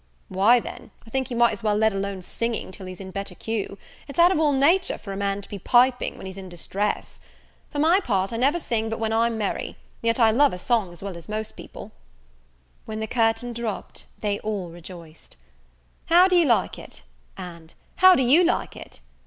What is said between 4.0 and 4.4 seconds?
it's out of